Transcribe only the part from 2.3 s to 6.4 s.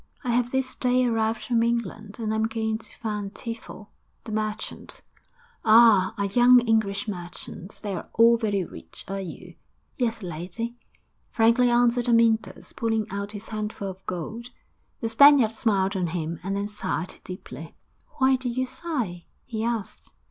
I am going to Van Tiefel, the merchant.' 'Ah! a